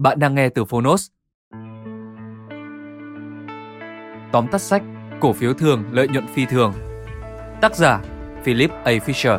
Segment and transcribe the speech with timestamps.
[0.00, 1.10] Bạn đang nghe từ Phonos.
[4.32, 4.82] Tóm tắt sách
[5.20, 6.72] Cổ phiếu thường, lợi nhuận phi thường
[7.60, 8.02] Tác giả
[8.44, 8.92] Philip A.
[8.92, 9.38] Fisher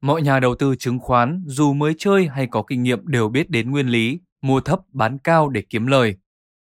[0.00, 3.50] Mọi nhà đầu tư chứng khoán dù mới chơi hay có kinh nghiệm đều biết
[3.50, 6.16] đến nguyên lý mua thấp bán cao để kiếm lời.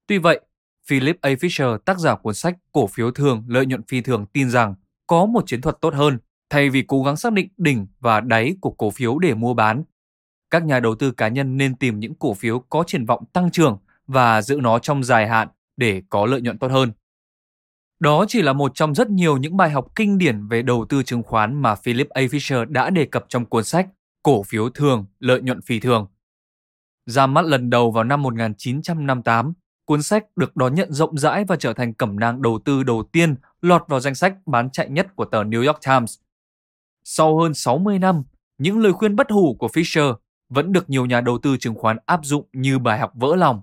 [0.07, 0.41] Tuy vậy,
[0.87, 1.31] Philip A.
[1.31, 4.75] Fisher, tác giả cuốn sách Cổ phiếu thường, lợi nhuận phi thường tin rằng
[5.07, 6.19] có một chiến thuật tốt hơn
[6.51, 9.83] thay vì cố gắng xác định đỉnh và đáy của cổ phiếu để mua bán.
[10.51, 13.51] Các nhà đầu tư cá nhân nên tìm những cổ phiếu có triển vọng tăng
[13.51, 16.93] trưởng và giữ nó trong dài hạn để có lợi nhuận tốt hơn.
[18.01, 21.03] Đó chỉ là một trong rất nhiều những bài học kinh điển về đầu tư
[21.03, 22.23] chứng khoán mà Philip A.
[22.23, 23.89] Fisher đã đề cập trong cuốn sách
[24.23, 26.07] Cổ phiếu thường, lợi nhuận phi thường.
[27.07, 29.53] Ra mắt lần đầu vào năm 1958,
[29.85, 33.03] cuốn sách được đón nhận rộng rãi và trở thành cẩm nang đầu tư đầu
[33.13, 36.19] tiên lọt vào danh sách bán chạy nhất của tờ New York Times.
[37.05, 38.23] Sau hơn 60 năm,
[38.59, 40.15] những lời khuyên bất hủ của Fisher
[40.49, 43.63] vẫn được nhiều nhà đầu tư chứng khoán áp dụng như bài học vỡ lòng.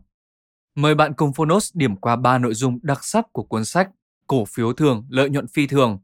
[0.76, 3.90] Mời bạn cùng Phonos điểm qua ba nội dung đặc sắc của cuốn sách
[4.28, 6.00] Cổ phiếu thường, lợi nhuận phi thường.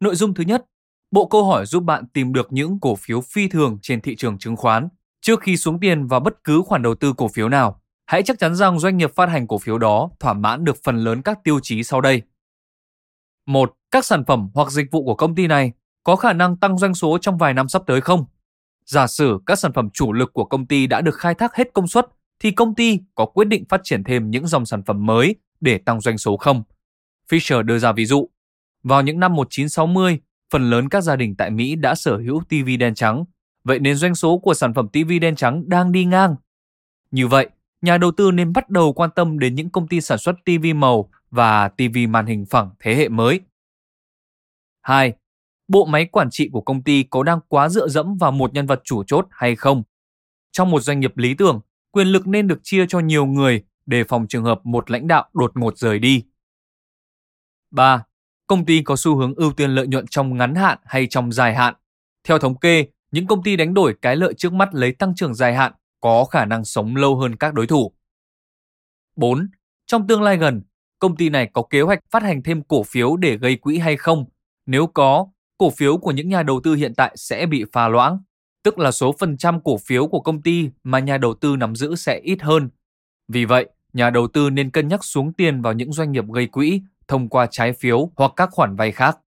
[0.00, 0.64] Nội dung thứ nhất,
[1.10, 4.38] bộ câu hỏi giúp bạn tìm được những cổ phiếu phi thường trên thị trường
[4.38, 4.88] chứng khoán
[5.22, 8.38] Trước khi xuống tiền vào bất cứ khoản đầu tư cổ phiếu nào, hãy chắc
[8.38, 11.38] chắn rằng doanh nghiệp phát hành cổ phiếu đó thỏa mãn được phần lớn các
[11.44, 12.22] tiêu chí sau đây.
[13.46, 13.72] 1.
[13.90, 15.72] Các sản phẩm hoặc dịch vụ của công ty này
[16.04, 18.24] có khả năng tăng doanh số trong vài năm sắp tới không?
[18.86, 21.72] Giả sử các sản phẩm chủ lực của công ty đã được khai thác hết
[21.72, 22.06] công suất
[22.40, 25.78] thì công ty có quyết định phát triển thêm những dòng sản phẩm mới để
[25.78, 26.62] tăng doanh số không?
[27.30, 28.28] Fisher đưa ra ví dụ.
[28.82, 30.18] Vào những năm 1960,
[30.50, 33.24] phần lớn các gia đình tại Mỹ đã sở hữu TV đen trắng
[33.64, 36.36] vậy nên doanh số của sản phẩm TV đen trắng đang đi ngang.
[37.10, 37.48] Như vậy,
[37.82, 40.66] nhà đầu tư nên bắt đầu quan tâm đến những công ty sản xuất TV
[40.74, 43.40] màu và TV màn hình phẳng thế hệ mới.
[44.82, 45.12] 2.
[45.68, 48.66] Bộ máy quản trị của công ty có đang quá dựa dẫm vào một nhân
[48.66, 49.82] vật chủ chốt hay không?
[50.52, 54.04] Trong một doanh nghiệp lý tưởng, quyền lực nên được chia cho nhiều người để
[54.04, 56.24] phòng trường hợp một lãnh đạo đột ngột rời đi.
[57.70, 58.04] 3.
[58.46, 61.54] Công ty có xu hướng ưu tiên lợi nhuận trong ngắn hạn hay trong dài
[61.54, 61.74] hạn?
[62.24, 65.34] Theo thống kê, những công ty đánh đổi cái lợi trước mắt lấy tăng trưởng
[65.34, 67.92] dài hạn có khả năng sống lâu hơn các đối thủ.
[69.16, 69.48] 4.
[69.86, 70.62] Trong tương lai gần,
[70.98, 73.96] công ty này có kế hoạch phát hành thêm cổ phiếu để gây quỹ hay
[73.96, 74.24] không?
[74.66, 75.26] Nếu có,
[75.58, 78.18] cổ phiếu của những nhà đầu tư hiện tại sẽ bị pha loãng,
[78.62, 81.76] tức là số phần trăm cổ phiếu của công ty mà nhà đầu tư nắm
[81.76, 82.70] giữ sẽ ít hơn.
[83.28, 86.46] Vì vậy, nhà đầu tư nên cân nhắc xuống tiền vào những doanh nghiệp gây
[86.46, 89.18] quỹ thông qua trái phiếu hoặc các khoản vay khác.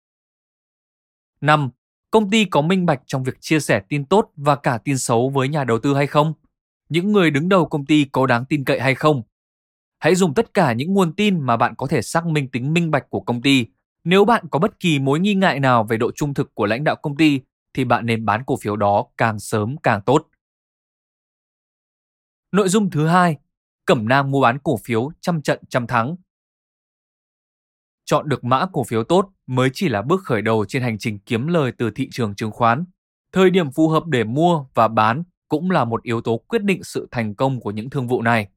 [1.41, 1.71] 5
[2.15, 5.29] công ty có minh bạch trong việc chia sẻ tin tốt và cả tin xấu
[5.31, 6.33] với nhà đầu tư hay không?
[6.88, 9.23] Những người đứng đầu công ty có đáng tin cậy hay không?
[9.99, 12.91] Hãy dùng tất cả những nguồn tin mà bạn có thể xác minh tính minh
[12.91, 13.67] bạch của công ty.
[14.05, 16.85] Nếu bạn có bất kỳ mối nghi ngại nào về độ trung thực của lãnh
[16.85, 17.41] đạo công ty
[17.75, 20.29] thì bạn nên bán cổ phiếu đó càng sớm càng tốt.
[22.53, 23.37] Nội dung thứ hai,
[23.85, 26.17] cẩm nang mua bán cổ phiếu trăm trận trăm thắng
[28.05, 31.19] chọn được mã cổ phiếu tốt mới chỉ là bước khởi đầu trên hành trình
[31.19, 32.85] kiếm lời từ thị trường chứng khoán.
[33.32, 36.85] Thời điểm phù hợp để mua và bán cũng là một yếu tố quyết định
[36.85, 38.49] sự thành công của những thương vụ này.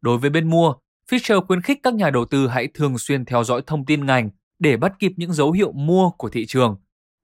[0.00, 0.74] Đối với bên mua,
[1.10, 4.30] Fisher khuyến khích các nhà đầu tư hãy thường xuyên theo dõi thông tin ngành
[4.58, 6.76] để bắt kịp những dấu hiệu mua của thị trường.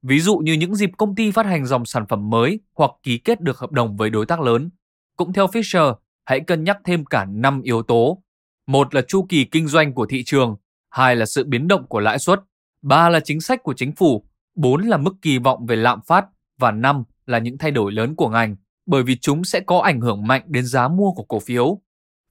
[0.03, 3.19] Ví dụ như những dịp công ty phát hành dòng sản phẩm mới hoặc ký
[3.19, 4.71] kết được hợp đồng với đối tác lớn.
[5.17, 5.95] Cũng theo Fisher,
[6.25, 8.23] hãy cân nhắc thêm cả 5 yếu tố.
[8.67, 10.57] Một là chu kỳ kinh doanh của thị trường,
[10.91, 12.41] hai là sự biến động của lãi suất,
[12.87, 16.27] ba là chính sách của chính phủ, bốn là mức kỳ vọng về lạm phát
[16.59, 18.57] và năm là những thay đổi lớn của ngành,
[18.87, 21.81] bởi vì chúng sẽ có ảnh hưởng mạnh đến giá mua của cổ phiếu.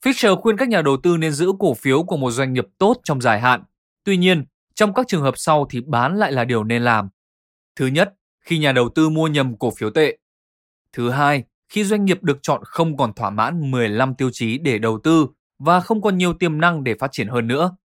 [0.05, 2.97] Fisher khuyên các nhà đầu tư nên giữ cổ phiếu của một doanh nghiệp tốt
[3.03, 3.63] trong dài hạn.
[4.03, 7.09] Tuy nhiên, trong các trường hợp sau thì bán lại là điều nên làm.
[7.75, 10.17] Thứ nhất, khi nhà đầu tư mua nhầm cổ phiếu tệ.
[10.93, 14.77] Thứ hai, khi doanh nghiệp được chọn không còn thỏa mãn 15 tiêu chí để
[14.77, 15.27] đầu tư
[15.59, 17.75] và không còn nhiều tiềm năng để phát triển hơn nữa.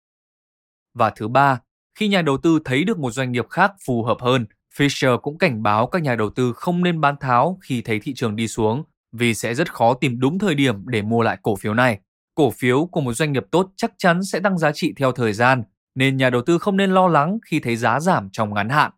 [0.95, 1.61] Và thứ ba,
[1.95, 4.47] khi nhà đầu tư thấy được một doanh nghiệp khác phù hợp hơn,
[4.77, 8.15] Fisher cũng cảnh báo các nhà đầu tư không nên bán tháo khi thấy thị
[8.15, 11.57] trường đi xuống vì sẽ rất khó tìm đúng thời điểm để mua lại cổ
[11.57, 11.99] phiếu này.
[12.35, 15.33] Cổ phiếu của một doanh nghiệp tốt chắc chắn sẽ tăng giá trị theo thời
[15.33, 15.63] gian,
[15.95, 18.91] nên nhà đầu tư không nên lo lắng khi thấy giá giảm trong ngắn hạn.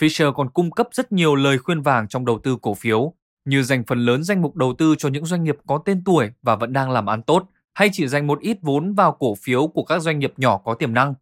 [0.00, 3.14] Fisher còn cung cấp rất nhiều lời khuyên vàng trong đầu tư cổ phiếu,
[3.44, 6.30] như dành phần lớn danh mục đầu tư cho những doanh nghiệp có tên tuổi
[6.42, 9.66] và vẫn đang làm ăn tốt, hay chỉ dành một ít vốn vào cổ phiếu
[9.66, 11.14] của các doanh nghiệp nhỏ có tiềm năng.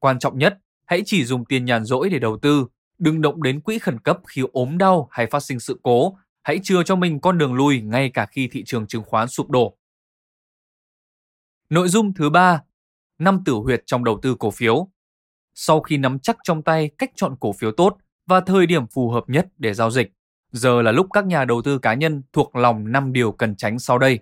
[0.00, 2.66] Quan trọng nhất, hãy chỉ dùng tiền nhàn rỗi để đầu tư,
[2.98, 6.60] đừng động đến quỹ khẩn cấp khi ốm đau hay phát sinh sự cố, hãy
[6.62, 9.76] chừa cho mình con đường lui ngay cả khi thị trường chứng khoán sụp đổ.
[11.70, 12.62] Nội dung thứ ba,
[13.18, 14.88] năm tử huyệt trong đầu tư cổ phiếu.
[15.54, 19.10] Sau khi nắm chắc trong tay cách chọn cổ phiếu tốt và thời điểm phù
[19.10, 20.12] hợp nhất để giao dịch,
[20.52, 23.78] giờ là lúc các nhà đầu tư cá nhân thuộc lòng 5 điều cần tránh
[23.78, 24.18] sau đây.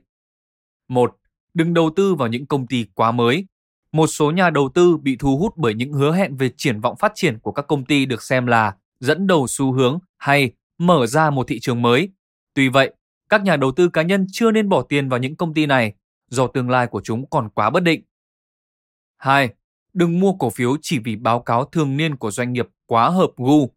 [0.88, 1.16] 1.
[1.54, 3.46] Đừng đầu tư vào những công ty quá mới.
[3.92, 6.96] Một số nhà đầu tư bị thu hút bởi những hứa hẹn về triển vọng
[6.96, 11.06] phát triển của các công ty được xem là dẫn đầu xu hướng hay mở
[11.06, 12.08] ra một thị trường mới.
[12.54, 12.92] Tuy vậy,
[13.28, 15.94] các nhà đầu tư cá nhân chưa nên bỏ tiền vào những công ty này
[16.28, 18.02] do tương lai của chúng còn quá bất định.
[19.16, 19.48] 2.
[19.92, 23.30] Đừng mua cổ phiếu chỉ vì báo cáo thường niên của doanh nghiệp quá hợp
[23.36, 23.70] gu.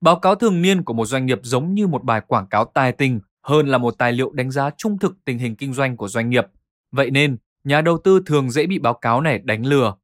[0.00, 2.92] Báo cáo thường niên của một doanh nghiệp giống như một bài quảng cáo tài
[2.92, 6.08] tình hơn là một tài liệu đánh giá trung thực tình hình kinh doanh của
[6.08, 6.44] doanh nghiệp.
[6.92, 9.94] Vậy nên, nhà đầu tư thường dễ bị báo cáo này đánh lừa.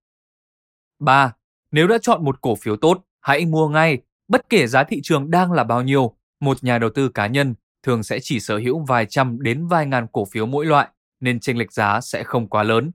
[0.98, 1.32] 3.
[1.70, 3.98] Nếu đã chọn một cổ phiếu tốt, hãy mua ngay,
[4.28, 6.16] bất kể giá thị trường đang là bao nhiêu.
[6.40, 9.86] Một nhà đầu tư cá nhân thường sẽ chỉ sở hữu vài trăm đến vài
[9.86, 10.88] ngàn cổ phiếu mỗi loại,
[11.20, 12.90] nên chênh lệch giá sẽ không quá lớn.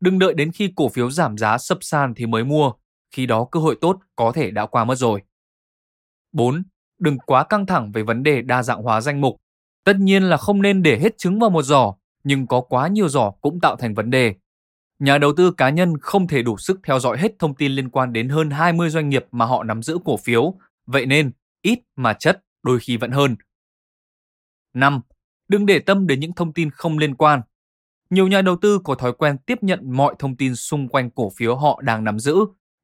[0.00, 2.72] Đừng đợi đến khi cổ phiếu giảm giá sấp sàn thì mới mua,
[3.10, 5.22] khi đó cơ hội tốt có thể đã qua mất rồi.
[6.32, 6.62] 4.
[6.98, 9.36] Đừng quá căng thẳng về vấn đề đa dạng hóa danh mục.
[9.84, 11.94] Tất nhiên là không nên để hết trứng vào một giỏ,
[12.28, 14.34] nhưng có quá nhiều giỏ cũng tạo thành vấn đề.
[14.98, 17.90] Nhà đầu tư cá nhân không thể đủ sức theo dõi hết thông tin liên
[17.90, 20.54] quan đến hơn 20 doanh nghiệp mà họ nắm giữ cổ phiếu,
[20.86, 21.30] vậy nên
[21.62, 23.36] ít mà chất đôi khi vẫn hơn.
[24.74, 25.00] 5.
[25.48, 27.40] Đừng để tâm đến những thông tin không liên quan.
[28.10, 31.30] Nhiều nhà đầu tư có thói quen tiếp nhận mọi thông tin xung quanh cổ
[31.36, 32.36] phiếu họ đang nắm giữ,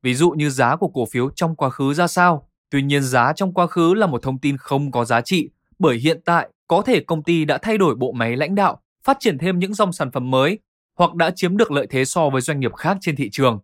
[0.02, 2.48] ví dụ như giá của cổ phiếu trong quá khứ ra sao.
[2.70, 5.96] Tuy nhiên giá trong quá khứ là một thông tin không có giá trị, bởi
[5.96, 9.38] hiện tại có thể công ty đã thay đổi bộ máy lãnh đạo, phát triển
[9.38, 10.58] thêm những dòng sản phẩm mới
[10.98, 13.58] hoặc đã chiếm được lợi thế so với doanh nghiệp khác trên thị trường.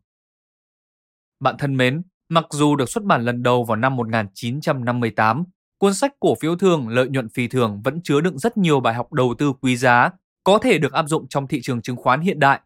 [1.40, 5.44] Bạn thân mến, mặc dù được xuất bản lần đầu vào năm 1958,
[5.78, 8.94] cuốn sách cổ phiếu thường lợi nhuận phi thường vẫn chứa đựng rất nhiều bài
[8.94, 10.10] học đầu tư quý giá
[10.44, 12.60] có thể được áp dụng trong thị trường chứng khoán hiện đại.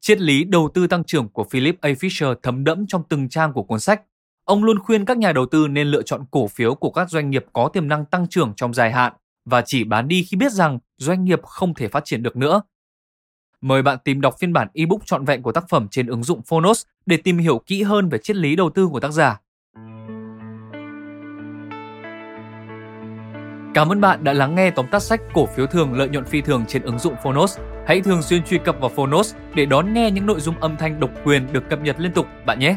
[0.00, 1.90] Triết lý đầu tư tăng trưởng của Philip A.
[1.90, 4.02] Fisher thấm đẫm trong từng trang của cuốn sách.
[4.44, 7.30] Ông luôn khuyên các nhà đầu tư nên lựa chọn cổ phiếu của các doanh
[7.30, 9.12] nghiệp có tiềm năng tăng trưởng trong dài hạn
[9.50, 12.62] và chỉ bán đi khi biết rằng doanh nghiệp không thể phát triển được nữa.
[13.60, 16.42] Mời bạn tìm đọc phiên bản ebook trọn vẹn của tác phẩm trên ứng dụng
[16.42, 19.40] Phonos để tìm hiểu kỹ hơn về triết lý đầu tư của tác giả.
[23.74, 26.40] Cảm ơn bạn đã lắng nghe tóm tắt sách cổ phiếu thường lợi nhuận phi
[26.40, 27.58] thường trên ứng dụng Phonos.
[27.86, 31.00] Hãy thường xuyên truy cập vào Phonos để đón nghe những nội dung âm thanh
[31.00, 32.76] độc quyền được cập nhật liên tục, bạn nhé.